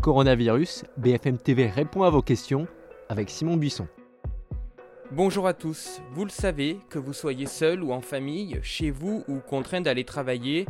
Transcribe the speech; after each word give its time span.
Coronavirus, 0.00 0.84
BFM 0.96 1.36
TV 1.36 1.66
répond 1.66 2.04
à 2.04 2.10
vos 2.10 2.22
questions 2.22 2.66
avec 3.10 3.28
Simon 3.28 3.58
Buisson. 3.58 3.86
Bonjour 5.10 5.46
à 5.46 5.52
tous, 5.52 6.00
vous 6.12 6.24
le 6.24 6.30
savez, 6.30 6.78
que 6.88 6.98
vous 6.98 7.12
soyez 7.12 7.44
seul 7.44 7.82
ou 7.82 7.92
en 7.92 8.00
famille, 8.00 8.58
chez 8.62 8.90
vous 8.90 9.24
ou 9.28 9.40
contraint 9.40 9.82
d'aller 9.82 10.04
travailler, 10.04 10.64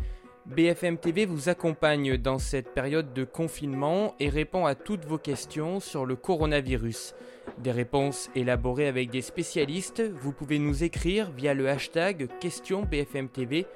BFM 0.47 0.99
TV 0.99 1.27
vous 1.27 1.49
accompagne 1.49 2.17
dans 2.17 2.41
cette 2.41 2.75
période 2.75 3.13
de 3.13 3.23
confinement 3.23 4.17
et 4.19 4.29
répond 4.29 4.67
à 4.67 4.75
toutes 4.75 5.05
vos 5.05 5.19
questions 5.19 5.79
sur 5.79 6.07
le 6.07 6.17
coronavirus. 6.17 7.15
Des 7.59 7.71
réponses 7.71 8.31
élaborées 8.35 8.89
avec 8.89 9.11
des 9.11 9.23
spécialistes, 9.23 10.03
vous 10.21 10.33
pouvez 10.33 10.59
nous 10.59 10.83
écrire 10.83 11.31
via 11.31 11.55
le 11.55 11.69
hashtag 11.69 12.27
question 12.41 12.83
BFM 12.83 13.29
TV 13.29 13.67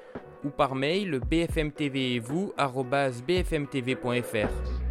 ou 0.43 0.49
par 0.49 0.75
mail 0.75 1.21
bfmtv 1.29 2.15
et 2.15 2.19
vous 2.19 2.53
bfmtv.fr. 3.25 4.84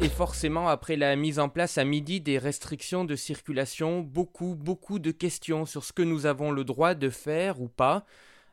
Et 0.00 0.08
forcément, 0.08 0.68
après 0.68 0.94
la 0.94 1.16
mise 1.16 1.40
en 1.40 1.48
place 1.48 1.76
à 1.76 1.84
midi 1.84 2.20
des 2.20 2.38
restrictions 2.38 3.04
de 3.04 3.16
circulation, 3.16 4.00
beaucoup, 4.00 4.54
beaucoup 4.54 5.00
de 5.00 5.10
questions 5.10 5.66
sur 5.66 5.82
ce 5.82 5.92
que 5.92 6.02
nous 6.02 6.26
avons 6.26 6.52
le 6.52 6.62
droit 6.62 6.94
de 6.94 7.10
faire 7.10 7.60
ou 7.60 7.66
pas. 7.66 8.06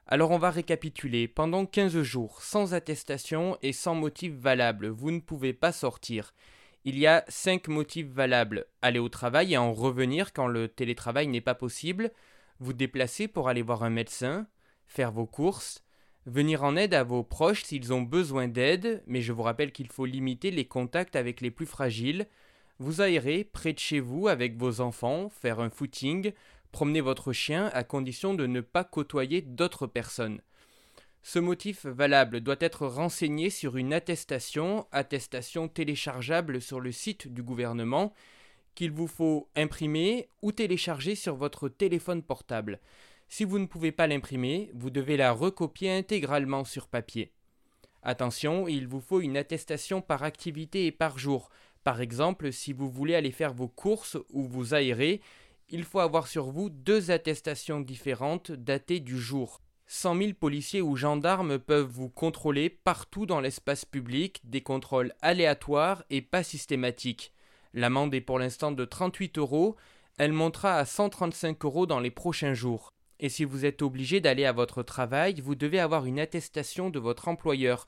Alors 0.08 0.31
on 0.31 0.40
va 0.40 0.49
récapituler. 0.49 1.27
Pendant 1.27 1.68
15 1.68 2.02
jours, 2.02 2.41
sans 2.41 2.73
attestation 2.73 3.59
et 3.62 3.73
sans 3.73 3.94
motif 3.94 4.34
valable, 4.34 4.88
vous 4.88 5.12
ne 5.12 5.20
pouvez 5.20 5.54
pas 5.54 5.71
sortir. 5.71 6.34
Il 6.84 6.98
y 6.98 7.05
a 7.05 7.23
5 7.27 7.68
motifs 7.68 8.07
valables. 8.07 8.66
Aller 8.82 8.99
au 8.99 9.09
travail 9.09 9.54
et 9.54 9.57
en 9.57 9.71
revenir 9.71 10.34
quand 10.34 10.48
le 10.48 10.68
télétravail 10.68 11.27
n'est 11.27 11.41
pas 11.41 11.55
possible, 11.55 12.12
vous 12.59 12.73
déplacer 12.73 13.27
pour 13.27 13.49
aller 13.49 13.62
voir 13.62 13.84
un 13.84 13.91
médecin, 13.91 14.48
faire 14.88 15.12
vos 15.12 15.27
courses, 15.27 15.84
venir 16.25 16.63
en 16.63 16.75
aide 16.75 16.93
à 16.93 17.03
vos 17.03 17.23
proches 17.23 17.63
s'ils 17.63 17.93
ont 17.93 18.02
besoin 18.02 18.47
d'aide, 18.47 19.03
mais 19.07 19.21
je 19.21 19.34
vous 19.34 19.43
rappelle 19.43 19.71
qu'il 19.71 19.88
faut 19.88 20.05
limiter 20.05 20.51
les 20.51 20.65
contacts 20.65 21.15
avec 21.15 21.41
les 21.41 21.51
plus 21.51 21.65
fragiles, 21.65 22.27
vous 22.79 23.01
aérer 23.01 23.43
près 23.43 23.73
de 23.73 23.79
chez 23.79 23.99
vous 23.99 24.27
avec 24.27 24.57
vos 24.57 24.81
enfants, 24.81 25.29
faire 25.29 25.59
un 25.59 25.70
footing, 25.70 26.31
promener 26.71 27.01
votre 27.01 27.31
chien 27.31 27.70
à 27.73 27.84
condition 27.84 28.34
de 28.34 28.48
ne 28.48 28.62
pas 28.62 28.84
côtoyer 28.84 29.41
d'autres 29.41 29.87
personnes. 29.87 30.41
Ce 31.23 31.40
motif 31.40 31.85
valable 31.85 32.41
doit 32.41 32.57
être 32.59 32.85
renseigné 32.85 33.49
sur 33.49 33.77
une 33.77 33.93
attestation, 33.93 34.85
attestation 34.91 35.68
téléchargeable 35.68 36.62
sur 36.62 36.79
le 36.79 36.91
site 36.91 37.27
du 37.27 37.41
gouvernement, 37.41 38.13
qu'il 38.76 38.91
vous 38.91 39.07
faut 39.07 39.49
imprimer 39.55 40.29
ou 40.41 40.51
télécharger 40.51 41.15
sur 41.15 41.35
votre 41.35 41.70
téléphone 41.70 42.21
portable. 42.21 42.79
Si 43.27 43.43
vous 43.43 43.59
ne 43.59 43.65
pouvez 43.65 43.91
pas 43.91 44.07
l'imprimer, 44.07 44.71
vous 44.73 44.90
devez 44.90 45.18
la 45.18 45.31
recopier 45.31 45.91
intégralement 45.91 46.63
sur 46.63 46.87
papier. 46.87 47.31
Attention, 48.04 48.68
il 48.68 48.87
vous 48.87 49.01
faut 49.01 49.20
une 49.20 49.35
attestation 49.35 50.01
par 50.01 50.23
activité 50.23 50.85
et 50.85 50.91
par 50.91 51.18
jour. 51.18 51.49
Par 51.84 52.01
exemple, 52.01 52.51
si 52.51 52.71
vous 52.71 52.90
voulez 52.90 53.15
aller 53.15 53.31
faire 53.31 53.53
vos 53.53 53.68
courses 53.68 54.18
ou 54.29 54.43
vous 54.43 54.73
aérer, 54.73 55.21
il 55.70 55.84
faut 55.84 55.99
avoir 55.99 56.27
sur 56.27 56.51
vous 56.51 56.70
deux 56.70 57.12
attestations 57.12 57.79
différentes 57.79 58.51
datées 58.51 58.99
du 58.99 59.20
jour. 59.20 59.62
100 59.87 60.18
000 60.18 60.34
policiers 60.34 60.81
ou 60.81 60.96
gendarmes 60.96 61.59
peuvent 61.59 61.90
vous 61.90 62.09
contrôler 62.09 62.70
partout 62.70 63.26
dans 63.26 63.40
l'espace 63.40 63.85
public, 63.85 64.41
des 64.44 64.62
contrôles 64.62 65.13
aléatoires 65.22 66.03
et 66.09 66.22
pas 66.22 66.44
systématiques. 66.44 67.34
L'amende 67.73 68.13
est 68.16 68.22
pour 68.22 68.40
l'instant 68.40 68.72
de 68.72 68.85
38 68.85 69.38
euros, 69.38 69.75
elle 70.18 70.31
montera 70.31 70.78
à 70.78 70.85
135 70.85 71.63
euros 71.66 71.85
dans 71.85 72.00
les 72.00 72.12
prochains 72.12 72.53
jours. 72.53 72.94
Et 73.19 73.30
si 73.30 73.46
vous 73.46 73.66
êtes 73.66 73.81
obligé 73.81 74.19
d'aller 74.19 74.46
à 74.46 74.52
votre 74.52 74.84
travail, 74.84 75.40
vous 75.41 75.56
devez 75.56 75.80
avoir 75.80 76.06
une 76.06 76.19
attestation 76.19 76.90
de 76.90 77.00
votre 77.00 77.28
employeur, 77.28 77.88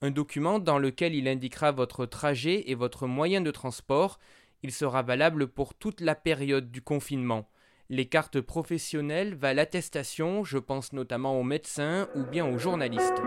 un 0.00 0.10
document 0.10 0.58
dans 0.58 0.78
lequel 0.78 1.14
il 1.14 1.28
indiquera 1.28 1.72
votre 1.72 2.06
trajet 2.06 2.70
et 2.70 2.74
votre 2.74 3.06
moyen 3.06 3.40
de 3.40 3.50
transport. 3.50 4.18
Il 4.62 4.72
sera 4.72 5.02
valable 5.02 5.48
pour 5.48 5.74
toute 5.74 6.00
la 6.00 6.14
période 6.14 6.70
du 6.70 6.82
confinement. 6.82 7.48
Les 7.88 8.06
cartes 8.06 8.40
professionnelles 8.40 9.34
valent 9.34 9.56
l'attestation, 9.56 10.44
je 10.44 10.58
pense 10.58 10.92
notamment 10.92 11.38
aux 11.38 11.42
médecins 11.42 12.08
ou 12.14 12.22
bien 12.22 12.46
aux 12.46 12.58
journalistes. 12.58 13.20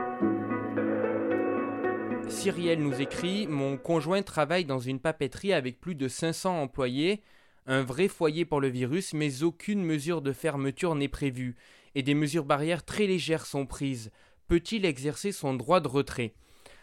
Cyrielle 2.30 2.82
nous 2.82 3.02
écrit 3.02 3.46
Mon 3.48 3.78
conjoint 3.78 4.22
travaille 4.22 4.64
dans 4.64 4.80
une 4.80 5.00
papeterie 5.00 5.52
avec 5.52 5.82
plus 5.82 5.96
de 5.96 6.08
500 6.08 6.62
employés 6.62 7.22
un 7.66 7.82
vrai 7.82 8.08
foyer 8.08 8.46
pour 8.46 8.62
le 8.62 8.68
virus, 8.68 9.14
mais 9.14 9.44
aucune 9.44 9.84
mesure 9.84 10.22
de 10.22 10.34
fermeture 10.34 10.96
n'est 10.96 11.08
prévue, 11.08 11.56
et 11.96 12.04
des 12.04 12.16
mesures 12.16 12.46
barrières 12.46 12.84
très 12.84 13.08
légères 13.08 13.46
sont 13.46 13.66
prises. 13.66 14.12
Peut-il 14.48 14.86
exercer 14.86 15.32
son 15.32 15.54
droit 15.54 15.80
de 15.80 15.88
retrait? 15.88 16.34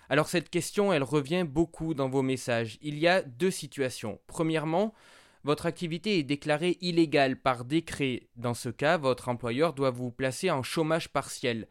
Alors 0.08 0.28
cette 0.28 0.50
question, 0.50 0.92
elle 0.92 1.04
revient 1.04 1.44
beaucoup 1.46 1.94
dans 1.94 2.08
vos 2.08 2.22
messages. 2.22 2.78
Il 2.82 2.98
y 2.98 3.06
a 3.06 3.22
deux 3.22 3.50
situations. 3.50 4.18
Premièrement, 4.26 4.92
votre 5.44 5.66
activité 5.66 6.18
est 6.18 6.24
déclarée 6.24 6.78
illégale 6.80 7.36
par 7.36 7.64
décret. 7.64 8.28
Dans 8.36 8.54
ce 8.54 8.68
cas, 8.68 8.96
votre 8.96 9.28
employeur 9.28 9.72
doit 9.72 9.90
vous 9.90 10.10
placer 10.10 10.50
en 10.50 10.62
chômage 10.62 11.08
partiel. 11.08 11.68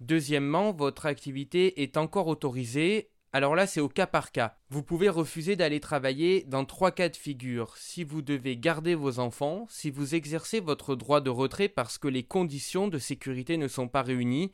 Deuxièmement, 0.00 0.72
votre 0.72 1.06
activité 1.06 1.82
est 1.82 1.96
encore 1.96 2.26
autorisée 2.26 3.10
alors 3.32 3.54
là, 3.54 3.66
c'est 3.66 3.80
au 3.80 3.88
cas 3.88 4.06
par 4.06 4.32
cas. 4.32 4.56
Vous 4.70 4.82
pouvez 4.82 5.08
refuser 5.08 5.56
d'aller 5.56 5.80
travailler 5.80 6.44
dans 6.44 6.64
trois 6.64 6.90
cas 6.90 7.08
de 7.08 7.16
figure. 7.16 7.76
Si 7.76 8.02
vous 8.02 8.22
devez 8.22 8.56
garder 8.56 8.94
vos 8.94 9.18
enfants, 9.18 9.66
si 9.68 9.90
vous 9.90 10.14
exercez 10.14 10.60
votre 10.60 10.94
droit 10.94 11.20
de 11.20 11.28
retrait 11.28 11.68
parce 11.68 11.98
que 11.98 12.08
les 12.08 12.22
conditions 12.22 12.88
de 12.88 12.98
sécurité 12.98 13.58
ne 13.58 13.68
sont 13.68 13.88
pas 13.88 14.02
réunies, 14.02 14.52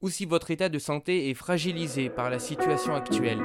ou 0.00 0.08
si 0.08 0.24
votre 0.24 0.50
état 0.50 0.68
de 0.68 0.78
santé 0.78 1.30
est 1.30 1.34
fragilisé 1.34 2.08
par 2.08 2.30
la 2.30 2.38
situation 2.38 2.94
actuelle. 2.94 3.42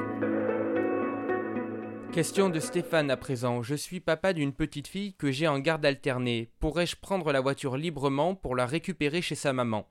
Question 2.12 2.48
de 2.48 2.58
Stéphane 2.58 3.10
à 3.10 3.16
présent. 3.16 3.62
Je 3.62 3.74
suis 3.74 4.00
papa 4.00 4.32
d'une 4.32 4.52
petite 4.52 4.88
fille 4.88 5.14
que 5.14 5.30
j'ai 5.30 5.46
en 5.46 5.58
garde 5.58 5.84
alternée. 5.84 6.50
Pourrais-je 6.58 6.96
prendre 6.96 7.30
la 7.30 7.40
voiture 7.40 7.76
librement 7.76 8.34
pour 8.34 8.56
la 8.56 8.64
récupérer 8.66 9.20
chez 9.22 9.34
sa 9.34 9.52
maman? 9.52 9.86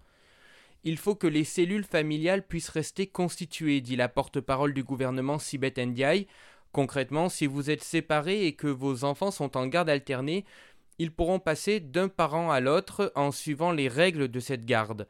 Il 0.84 0.98
faut 0.98 1.16
que 1.16 1.28
les 1.28 1.44
cellules 1.44 1.84
familiales 1.84 2.46
puissent 2.46 2.70
rester 2.70 3.08
constituées, 3.08 3.82
dit 3.82 3.96
la 3.96 4.10
porte-parole 4.10 4.74
du 4.74 4.84
gouvernement 4.84 5.40
Sibeth 5.40 5.78
Ndiaye. 5.78 6.28
Concrètement, 6.72 7.30
si 7.30 7.46
vous 7.46 7.70
êtes 7.70 7.84
séparés 7.84 8.46
et 8.46 8.54
que 8.54 8.68
vos 8.68 9.04
enfants 9.04 9.32
sont 9.32 9.58
en 9.58 9.68
garde 9.68 9.90
alternée, 9.90 10.46
ils 11.00 11.12
pourront 11.12 11.40
passer 11.40 11.80
d'un 11.80 12.08
parent 12.08 12.52
à 12.52 12.60
l'autre 12.60 13.12
en 13.16 13.32
suivant 13.32 13.72
les 13.72 13.88
règles 13.88 14.30
de 14.30 14.40
cette 14.40 14.66
garde. 14.66 15.08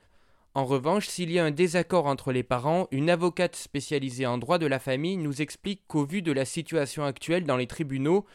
En 0.54 0.66
revanche, 0.66 1.08
s'il 1.08 1.32
y 1.32 1.40
a 1.40 1.46
un 1.46 1.52
désaccord 1.52 2.08
entre 2.08 2.32
les 2.32 2.44
parents, 2.44 2.88
une 2.92 3.10
avocate 3.10 3.56
spécialisée 3.56 4.26
en 4.26 4.38
droit 4.40 4.58
de 4.58 4.66
la 4.66 4.80
famille 4.80 5.18
nous 5.18 5.42
explique 5.42 5.84
qu'au 5.88 6.04
vu 6.04 6.22
de 6.22 6.32
la 6.32 6.46
situation 6.46 7.04
actuelle 7.04 7.44
dans 7.44 7.58
les 7.58 7.68
tribunaux, 7.68 8.26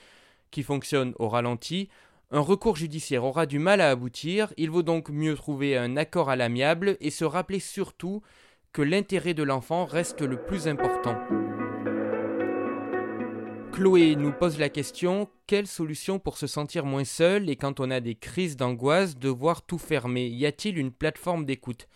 qui 0.53 0.63
fonctionnent 0.63 1.15
au 1.19 1.29
ralenti, 1.29 1.89
un 2.35 2.41
recours 2.41 2.77
judiciaire 2.77 3.25
aura 3.25 3.45
du 3.45 3.59
mal 3.59 3.83
à 3.83 3.91
aboutir, 3.91 4.55
il 4.57 4.71
vaut 4.71 4.83
donc 4.83 5.11
mieux 5.11 5.35
trouver 5.35 5.77
un 5.77 5.99
accord 5.99 6.31
à 6.31 6.37
l'amiable 6.37 6.97
et 7.01 7.11
se 7.11 7.27
rappeler 7.27 7.61
surtout 7.61 8.23
que 8.73 8.81
l'intérêt 8.81 9.35
de 9.35 9.43
l'enfant 9.43 9.85
reste 9.85 10.23
le 10.23 10.43
plus 10.43 10.67
important. 10.67 11.19
Chloé 13.71 14.17
nous 14.17 14.33
pose 14.33 14.59
la 14.59 14.71
question 14.71 15.29
quelle 15.47 15.67
solution 15.67 16.19
pour 16.19 16.39
se 16.39 16.47
sentir 16.47 16.87
moins 16.87 17.05
seul 17.05 17.51
et 17.51 17.57
quand 17.57 17.81
on 17.81 17.91
a 17.91 18.01
des 18.01 18.15
crises 18.15 18.57
d'angoisse 18.57 19.19
de 19.19 19.29
voir 19.29 19.61
tout 19.61 19.79
fermer? 19.79 20.27
Y 20.27 20.47
a-t-il 20.47 20.79
une 20.79 20.93
plateforme 20.93 21.45
d'écoute? 21.45 21.87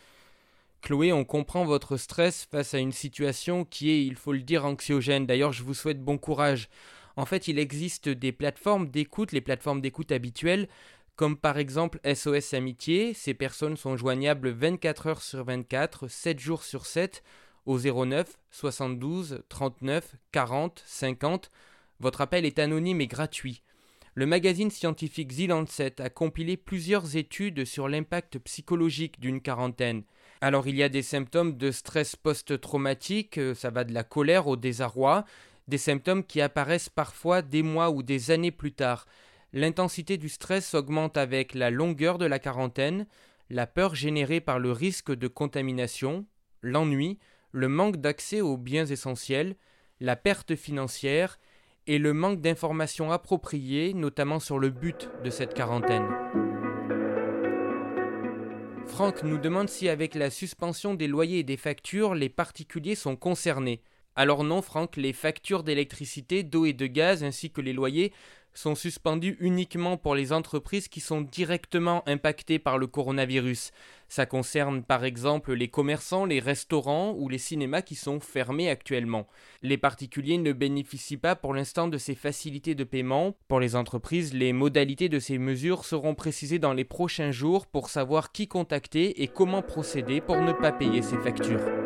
Chloé, 0.82 1.14
on 1.14 1.24
comprend 1.24 1.64
votre 1.64 1.96
stress 1.96 2.46
face 2.50 2.74
à 2.74 2.78
une 2.78 2.92
situation 2.92 3.64
qui 3.64 3.90
est, 3.90 4.04
il 4.04 4.16
faut 4.16 4.32
le 4.32 4.42
dire, 4.42 4.66
anxiogène. 4.66 5.26
D'ailleurs, 5.26 5.52
je 5.52 5.62
vous 5.62 5.74
souhaite 5.74 6.02
bon 6.02 6.18
courage. 6.18 6.68
En 7.16 7.24
fait, 7.24 7.48
il 7.48 7.58
existe 7.58 8.08
des 8.08 8.32
plateformes 8.32 8.88
d'écoute, 8.88 9.32
les 9.32 9.40
plateformes 9.40 9.80
d'écoute 9.80 10.12
habituelles, 10.12 10.68
comme 11.16 11.36
par 11.36 11.56
exemple 11.56 11.98
SOS 12.04 12.54
Amitié. 12.54 13.14
Ces 13.14 13.32
personnes 13.32 13.76
sont 13.76 13.96
joignables 13.96 14.50
24 14.50 15.06
heures 15.06 15.22
sur 15.22 15.44
24, 15.44 16.08
7 16.08 16.38
jours 16.38 16.62
sur 16.62 16.84
7 16.84 17.22
au 17.64 17.78
09 17.78 18.38
72 18.50 19.42
39 19.48 20.14
40 20.30 20.82
50. 20.86 21.50
Votre 22.00 22.20
appel 22.20 22.44
est 22.44 22.58
anonyme 22.58 23.00
et 23.00 23.06
gratuit. 23.06 23.62
Le 24.14 24.26
magazine 24.26 24.70
scientifique 24.70 25.34
The 25.34 25.48
Lancet 25.48 26.00
a 26.00 26.08
compilé 26.08 26.56
plusieurs 26.56 27.16
études 27.16 27.64
sur 27.64 27.88
l'impact 27.88 28.38
psychologique 28.40 29.20
d'une 29.20 29.40
quarantaine. 29.40 30.04
Alors 30.40 30.68
il 30.68 30.76
y 30.76 30.82
a 30.82 30.88
des 30.88 31.02
symptômes 31.02 31.56
de 31.56 31.70
stress 31.70 32.16
post-traumatique, 32.16 33.38
euh, 33.38 33.54
ça 33.54 33.70
va 33.70 33.84
de 33.84 33.92
la 33.92 34.04
colère 34.04 34.46
au 34.46 34.56
désarroi, 34.56 35.24
des 35.68 35.78
symptômes 35.78 36.24
qui 36.24 36.40
apparaissent 36.40 36.88
parfois 36.88 37.42
des 37.42 37.62
mois 37.62 37.90
ou 37.90 38.02
des 38.02 38.30
années 38.30 38.50
plus 38.50 38.72
tard. 38.72 39.06
L'intensité 39.52 40.16
du 40.16 40.28
stress 40.28 40.74
augmente 40.74 41.16
avec 41.16 41.54
la 41.54 41.70
longueur 41.70 42.18
de 42.18 42.26
la 42.26 42.38
quarantaine, 42.38 43.06
la 43.50 43.66
peur 43.66 43.94
générée 43.94 44.40
par 44.40 44.58
le 44.58 44.72
risque 44.72 45.12
de 45.12 45.28
contamination, 45.28 46.26
l'ennui, 46.62 47.18
le 47.52 47.68
manque 47.68 47.96
d'accès 47.96 48.40
aux 48.40 48.56
biens 48.56 48.86
essentiels, 48.86 49.56
la 50.00 50.16
perte 50.16 50.56
financière 50.56 51.38
et 51.86 51.98
le 51.98 52.12
manque 52.12 52.40
d'informations 52.40 53.12
appropriées, 53.12 53.94
notamment 53.94 54.40
sur 54.40 54.58
le 54.58 54.70
but 54.70 55.08
de 55.24 55.30
cette 55.30 55.54
quarantaine. 55.54 56.06
Franck 58.86 59.22
nous 59.22 59.38
demande 59.38 59.68
si 59.68 59.88
avec 59.88 60.14
la 60.14 60.30
suspension 60.30 60.94
des 60.94 61.06
loyers 61.06 61.40
et 61.40 61.44
des 61.44 61.56
factures, 61.56 62.14
les 62.14 62.28
particuliers 62.28 62.94
sont 62.94 63.16
concernés. 63.16 63.82
Alors 64.16 64.44
non, 64.44 64.62
Franck, 64.62 64.96
les 64.96 65.12
factures 65.12 65.62
d'électricité, 65.62 66.42
d'eau 66.42 66.64
et 66.64 66.72
de 66.72 66.86
gaz 66.86 67.22
ainsi 67.22 67.50
que 67.50 67.60
les 67.60 67.74
loyers 67.74 68.12
sont 68.56 68.74
suspendus 68.74 69.36
uniquement 69.40 69.96
pour 69.96 70.14
les 70.14 70.32
entreprises 70.32 70.88
qui 70.88 71.00
sont 71.00 71.20
directement 71.20 72.02
impactées 72.06 72.58
par 72.58 72.78
le 72.78 72.86
coronavirus. 72.86 73.70
Ça 74.08 74.24
concerne 74.24 74.82
par 74.82 75.04
exemple 75.04 75.52
les 75.52 75.68
commerçants, 75.68 76.24
les 76.24 76.40
restaurants 76.40 77.14
ou 77.18 77.28
les 77.28 77.38
cinémas 77.38 77.82
qui 77.82 77.94
sont 77.94 78.20
fermés 78.20 78.70
actuellement. 78.70 79.26
Les 79.62 79.76
particuliers 79.76 80.38
ne 80.38 80.52
bénéficient 80.52 81.16
pas 81.16 81.36
pour 81.36 81.54
l'instant 81.54 81.88
de 81.88 81.98
ces 81.98 82.14
facilités 82.14 82.74
de 82.74 82.84
paiement. 82.84 83.36
Pour 83.48 83.60
les 83.60 83.76
entreprises, 83.76 84.32
les 84.32 84.52
modalités 84.52 85.08
de 85.08 85.18
ces 85.18 85.38
mesures 85.38 85.84
seront 85.84 86.14
précisées 86.14 86.58
dans 86.58 86.72
les 86.72 86.84
prochains 86.84 87.32
jours 87.32 87.66
pour 87.66 87.90
savoir 87.90 88.32
qui 88.32 88.48
contacter 88.48 89.22
et 89.22 89.28
comment 89.28 89.62
procéder 89.62 90.20
pour 90.20 90.40
ne 90.40 90.52
pas 90.52 90.72
payer 90.72 91.02
ces 91.02 91.18
factures. 91.18 91.85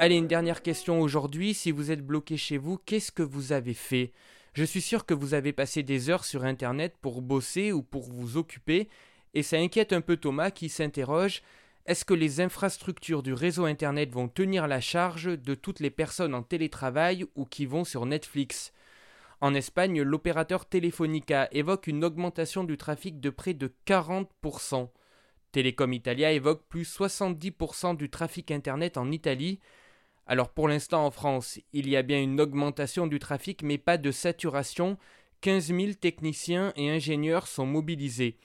Allez, 0.00 0.16
une 0.16 0.26
dernière 0.26 0.60
question 0.60 1.00
aujourd'hui. 1.00 1.54
Si 1.54 1.70
vous 1.70 1.92
êtes 1.92 2.04
bloqué 2.04 2.36
chez 2.36 2.58
vous, 2.58 2.78
qu'est-ce 2.78 3.12
que 3.12 3.22
vous 3.22 3.52
avez 3.52 3.74
fait? 3.74 4.12
Je 4.52 4.64
suis 4.64 4.80
sûr 4.80 5.06
que 5.06 5.14
vous 5.14 5.34
avez 5.34 5.52
passé 5.52 5.82
des 5.84 6.10
heures 6.10 6.24
sur 6.24 6.44
Internet 6.44 6.96
pour 7.00 7.22
bosser 7.22 7.72
ou 7.72 7.82
pour 7.82 8.12
vous 8.12 8.36
occuper, 8.36 8.88
et 9.34 9.42
ça 9.42 9.56
inquiète 9.56 9.92
un 9.92 10.00
peu 10.00 10.16
Thomas 10.16 10.50
qui 10.50 10.68
s'interroge. 10.68 11.42
Est-ce 11.86 12.04
que 12.04 12.12
les 12.12 12.40
infrastructures 12.40 13.22
du 13.22 13.32
réseau 13.32 13.66
Internet 13.66 14.10
vont 14.10 14.28
tenir 14.28 14.66
la 14.66 14.80
charge 14.80 15.38
de 15.38 15.54
toutes 15.54 15.80
les 15.80 15.90
personnes 15.90 16.34
en 16.34 16.42
télétravail 16.42 17.24
ou 17.36 17.44
qui 17.44 17.64
vont 17.64 17.84
sur 17.84 18.04
Netflix? 18.04 18.72
En 19.40 19.54
Espagne, 19.54 20.02
l'opérateur 20.02 20.66
Telefonica 20.66 21.48
évoque 21.52 21.86
une 21.86 22.04
augmentation 22.04 22.64
du 22.64 22.76
trafic 22.76 23.20
de 23.20 23.30
près 23.30 23.54
de 23.54 23.72
40%. 23.86 24.88
Telecom 25.52 25.92
Italia 25.92 26.32
évoque 26.32 26.64
plus 26.68 26.98
70% 26.98 27.96
du 27.96 28.10
trafic 28.10 28.50
Internet 28.50 28.96
en 28.96 29.12
Italie, 29.12 29.60
alors 30.26 30.48
pour 30.48 30.68
l'instant 30.68 31.04
en 31.04 31.10
France, 31.10 31.60
il 31.72 31.88
y 31.88 31.96
a 31.96 32.02
bien 32.02 32.20
une 32.20 32.40
augmentation 32.40 33.06
du 33.06 33.18
trafic 33.18 33.62
mais 33.62 33.78
pas 33.78 33.98
de 33.98 34.10
saturation. 34.10 34.96
15 35.42 35.66
000 35.66 35.92
techniciens 36.00 36.72
et 36.76 36.90
ingénieurs 36.90 37.46
sont 37.46 37.66
mobilisés. 37.66 38.38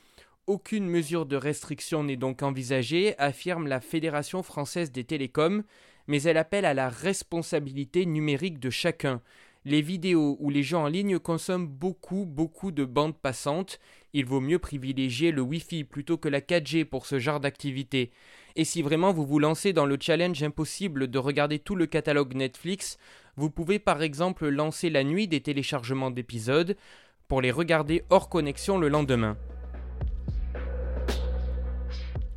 Aucune 0.48 0.90
mesure 0.90 1.26
de 1.26 1.38
restriction 1.38 2.04
n'est 2.04 2.18
donc 2.18 2.44
envisagée, 2.44 3.18
affirme 3.18 3.68
la 3.68 3.80
Fédération 3.80 4.44
française 4.44 4.92
des 4.92 5.06
télécoms, 5.06 5.64
mais 6.08 6.24
elle 6.24 6.38
appelle 6.38 6.66
à 6.66 6.74
la 6.74 6.90
responsabilité 6.90 8.06
numérique 8.06 8.60
de 8.60 8.70
chacun. 8.70 9.22
Les 9.64 9.82
vidéos 9.82 10.38
ou 10.40 10.50
les 10.50 10.64
jeux 10.64 10.78
en 10.78 10.88
ligne 10.88 11.20
consomment 11.20 11.68
beaucoup, 11.68 12.26
beaucoup 12.26 12.72
de 12.72 12.84
bandes 12.84 13.18
passantes. 13.18 13.80
Il 14.14 14.26
vaut 14.26 14.40
mieux 14.40 14.60
privilégier 14.60 15.32
le 15.32 15.42
Wi-Fi 15.42 15.84
plutôt 15.84 16.18
que 16.18 16.30
la 16.30 16.42
4G 16.42 16.84
pour 16.84 17.06
ce 17.06 17.20
genre 17.20 17.40
d'activité. 17.40 18.12
Et 18.60 18.66
si 18.66 18.82
vraiment 18.82 19.14
vous 19.14 19.26
vous 19.26 19.40
lancez 19.40 19.72
dans 19.72 19.86
le 19.86 19.98
challenge 19.98 20.44
impossible 20.44 21.08
de 21.08 21.18
regarder 21.18 21.60
tout 21.60 21.76
le 21.78 21.86
catalogue 21.86 22.36
Netflix, 22.36 22.98
vous 23.38 23.50
pouvez 23.50 23.80
par 23.80 24.02
exemple 24.02 24.50
lancer 24.50 24.90
la 24.90 25.06
nuit 25.06 25.30
des 25.30 25.40
téléchargements 25.40 26.12
d'épisodes 26.12 26.76
pour 27.30 27.40
les 27.40 27.52
regarder 27.52 28.04
hors 28.10 28.28
connexion 28.28 28.78
le 28.78 28.90
lendemain. 28.90 29.38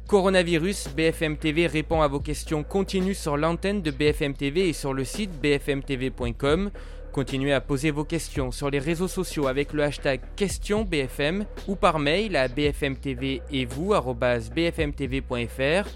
Coronavirus, 0.06 0.90
BFM 0.94 1.38
TV 1.38 1.66
répond 1.66 2.02
à 2.02 2.06
vos 2.06 2.20
questions 2.20 2.62
continues 2.62 3.16
sur 3.16 3.36
l'antenne 3.36 3.82
de 3.82 3.90
BFM 3.90 4.34
TV 4.34 4.68
et 4.68 4.74
sur 4.74 4.94
le 4.94 5.02
site 5.04 5.32
bfmtv.com. 5.40 6.70
Continuez 7.10 7.52
à 7.52 7.60
poser 7.60 7.90
vos 7.90 8.04
questions 8.04 8.52
sur 8.52 8.70
les 8.70 8.78
réseaux 8.78 9.08
sociaux 9.08 9.48
avec 9.48 9.72
le 9.72 9.82
hashtag 9.82 10.20
QuestionBFM 10.36 11.46
ou 11.66 11.74
par 11.74 11.98
mail 11.98 12.36
à 12.36 12.46
bfmtv 12.46 13.40
et 13.50 13.64
vous 13.64 13.92
bfmtv.fr. 14.54 15.88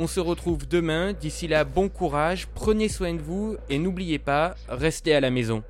On 0.00 0.06
se 0.06 0.20
retrouve 0.20 0.68
demain. 0.68 1.12
D'ici 1.12 1.48
là, 1.48 1.64
bon 1.64 1.88
courage, 1.88 2.46
prenez 2.54 2.88
soin 2.88 3.14
de 3.14 3.20
vous 3.20 3.56
et 3.68 3.80
n'oubliez 3.80 4.20
pas, 4.20 4.54
restez 4.68 5.12
à 5.12 5.18
la 5.18 5.30
maison. 5.30 5.64